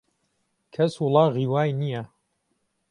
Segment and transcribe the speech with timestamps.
[0.73, 2.03] کهس وڵاغی وای نییه